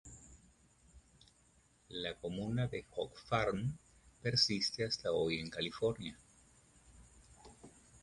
La 1.91 2.15
comuna 2.15 2.65
de 2.65 2.87
Hog 2.95 3.15
Farm 3.19 3.77
persiste 4.23 4.83
hasta 4.83 5.11
hoy 5.11 5.37
en 5.39 5.51
California. 5.51 6.17